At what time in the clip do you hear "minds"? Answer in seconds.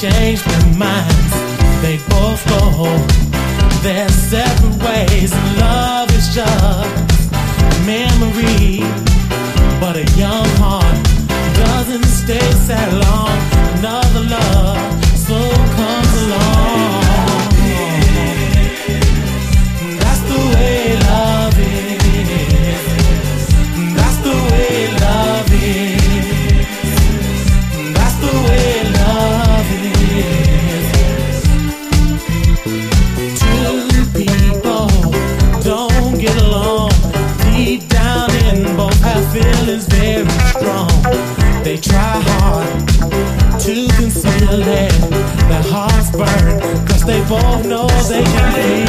0.78-1.34